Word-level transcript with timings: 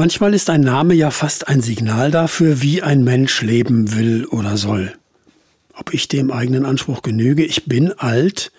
Manchmal 0.00 0.32
ist 0.32 0.48
ein 0.48 0.62
Name 0.62 0.94
ja 0.94 1.10
fast 1.10 1.48
ein 1.48 1.60
Signal 1.60 2.10
dafür, 2.10 2.62
wie 2.62 2.82
ein 2.82 3.04
Mensch 3.04 3.42
leben 3.42 3.94
will 3.94 4.24
oder 4.24 4.56
soll. 4.56 4.94
Ob 5.74 5.92
ich 5.92 6.08
dem 6.08 6.30
eigenen 6.30 6.64
Anspruch 6.64 7.02
genüge, 7.02 7.44
ich 7.44 7.66
bin 7.66 7.92
alt, 7.92 8.50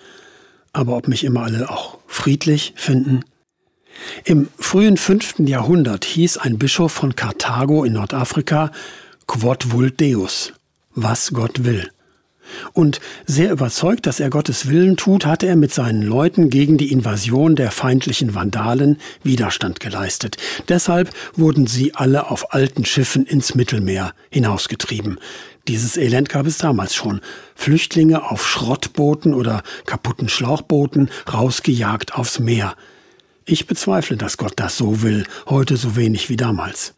aber 0.72 0.96
ob 0.96 1.08
mich 1.08 1.24
immer 1.24 1.42
alle 1.42 1.72
auch 1.72 1.98
friedlich 2.06 2.74
finden? 2.76 3.22
Im 4.24 4.50
frühen 4.60 4.98
fünften 4.98 5.48
Jahrhundert 5.48 6.06
hieß 6.06 6.38
ein 6.38 6.60
Bischof 6.60 6.92
von 6.92 7.16
Karthago 7.16 7.86
in 7.86 7.94
Nordafrika 7.94 8.72
Quod 9.26 9.72
vult 9.72 10.00
Deus, 10.00 10.54
was 10.94 11.34
Gott 11.34 11.64
will. 11.64 11.90
Und 12.74 13.00
sehr 13.26 13.52
überzeugt, 13.52 14.06
dass 14.06 14.20
er 14.20 14.30
Gottes 14.30 14.70
Willen 14.70 14.98
tut, 14.98 15.26
hatte 15.26 15.48
er 15.48 15.56
mit 15.56 15.74
seinen 15.74 16.02
Leuten 16.02 16.50
gegen 16.50 16.78
die 16.78 16.92
Invasion 16.92 17.56
der 17.56 17.72
feindlichen 17.72 18.36
Vandalen 18.36 18.98
Widerstand 19.24 19.80
geleistet. 19.80 20.38
Deshalb 20.70 21.10
wurden 21.36 21.68
sie 21.68 21.94
alle 21.96 22.30
auf 22.30 22.54
alten 22.54 22.86
Schiffen 22.86 23.26
ins 23.26 23.56
Mittelmeer 23.56 24.14
hinausgetrieben. 24.30 25.20
Dieses 25.68 25.98
Elend 25.98 26.30
gab 26.30 26.48
es 26.48 26.58
damals 26.58 26.96
schon. 26.96 27.22
Flüchtlinge 27.56 28.30
auf 28.30 28.48
Schrottbooten 28.48 29.34
oder 29.34 29.64
kaputten 29.86 30.30
Schlauchbooten 30.30 31.10
rausgejagt 31.32 32.16
aufs 32.16 32.40
Meer. 32.40 32.76
Ich 33.46 33.68
bezweifle, 33.68 34.18
dass 34.18 34.38
Gott 34.38 34.54
das 34.56 34.78
so 34.78 35.02
will, 35.02 35.26
heute 35.48 35.78
so 35.78 35.96
wenig 35.96 36.30
wie 36.30 36.38
damals. 36.38 36.94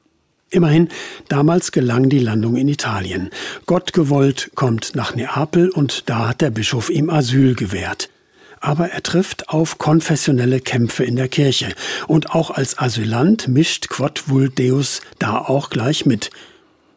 Immerhin, 0.53 0.89
damals 1.30 1.71
gelang 1.71 2.09
die 2.09 2.20
Landung 2.20 2.57
in 2.57 2.67
Italien. 2.67 3.31
Gott 3.66 3.91
gewollt 3.91 4.52
kommt 4.53 4.93
nach 4.93 5.16
Neapel 5.16 5.71
und 5.71 6.07
da 6.12 6.27
hat 6.27 6.41
der 6.41 6.52
Bischof 6.52 6.91
ihm 6.91 7.09
Asyl 7.09 7.55
gewährt. 7.55 8.09
Aber 8.59 8.89
er 8.89 9.02
trifft 9.02 9.49
auf 9.49 9.79
konfessionelle 9.79 10.59
Kämpfe 10.59 11.03
in 11.05 11.16
der 11.16 11.27
Kirche. 11.27 11.73
Und 12.07 12.35
auch 12.35 12.52
als 12.52 12.77
Asylant 12.77 13.48
mischt 13.48 13.89
Quod 13.89 14.29
Vult 14.29 14.59
Deus 14.59 15.02
da 15.17 15.39
auch 15.39 15.71
gleich 15.71 16.05
mit. 16.05 16.29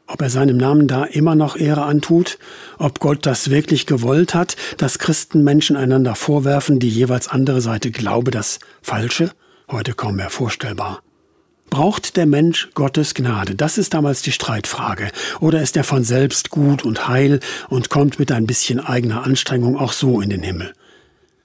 Ob 0.07 0.21
er 0.21 0.29
seinem 0.29 0.59
Namen 0.59 0.87
da 0.87 1.05
immer 1.05 1.35
noch 1.35 1.57
Ehre 1.57 1.85
antut, 1.85 2.39
ob 2.79 3.01
Gott 3.01 3.25
das 3.25 3.49
wirklich 3.49 3.87
gewollt 3.87 4.35
hat, 4.35 4.57
dass 4.77 4.99
Christen 4.99 5.43
Menschen 5.43 5.77
einander 5.77 6.15
vorwerfen, 6.15 6.79
die 6.79 6.91
jeweils 6.91 7.27
andere 7.27 7.63
Seite 7.63 7.91
glaube 7.91 8.31
das 8.31 8.59
Falsche, 8.83 9.31
heute 9.71 9.95
kaum 9.95 10.17
mehr 10.17 10.31
vorstellbar. 10.31 11.01
Braucht 11.71 12.17
der 12.17 12.27
Mensch 12.27 12.69
Gottes 12.75 13.15
Gnade? 13.15 13.55
Das 13.55 13.77
ist 13.79 13.95
damals 13.95 14.23
die 14.23 14.33
Streitfrage. 14.33 15.11
Oder 15.41 15.63
ist 15.63 15.77
er 15.77 15.85
von 15.85 16.05
selbst 16.05 16.51
gut 16.51 16.85
und 16.85 17.09
heil 17.09 17.41
und 17.69 17.91
kommt 17.91 18.19
mit 18.19 18.33
ein 18.33 18.47
bisschen 18.47 18.81
eigener 18.81 19.25
Anstrengung 19.25 19.77
auch 19.77 19.93
so 19.93 20.21
in 20.21 20.31
den 20.31 20.43
Himmel? 20.43 20.73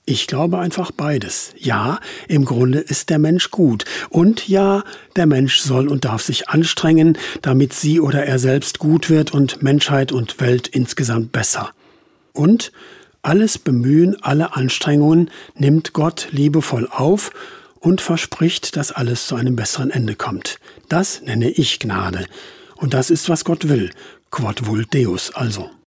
Ich 0.06 0.28
glaube 0.28 0.60
einfach 0.60 0.92
beides. 0.92 1.54
Ja, 1.58 2.00
im 2.28 2.46
Grunde 2.46 2.80
ist 2.80 3.10
der 3.10 3.20
Mensch 3.20 3.52
gut. 3.52 3.86
Und 4.10 4.48
ja, 4.48 4.84
der 5.16 5.26
Mensch 5.26 5.60
soll 5.60 5.88
und 5.88 6.06
darf 6.06 6.24
sich 6.24 6.50
anstrengen, 6.50 7.18
damit 7.42 7.74
sie 7.74 8.00
oder 8.00 8.26
er 8.26 8.40
selbst 8.40 8.80
gut 8.80 9.10
wird 9.10 9.34
und 9.34 9.62
Menschheit 9.62 10.12
und 10.12 10.40
Welt 10.40 10.68
insgesamt 10.68 11.32
besser. 11.32 11.70
Und 12.34 12.72
alles 13.22 13.60
Bemühen, 13.60 14.18
alle 14.22 14.56
Anstrengungen 14.56 15.30
nimmt 15.56 15.94
Gott 15.94 16.30
liebevoll 16.32 16.88
auf 16.92 17.32
und 17.82 18.00
verspricht, 18.00 18.78
dass 18.78 18.92
alles 18.92 19.28
zu 19.28 19.36
einem 19.36 19.58
besseren 19.58 19.90
Ende 19.90 20.16
kommt. 20.16 20.60
Das 20.88 21.22
nenne 21.22 21.50
ich 21.50 21.80
Gnade. 21.80 22.28
Und 22.76 22.94
das 22.94 23.10
ist, 23.10 23.28
was 23.28 23.44
Gott 23.44 23.68
will. 23.68 23.90
Quod 24.30 24.66
vult 24.66 24.94
Deus 24.94 25.32
also. 25.32 25.72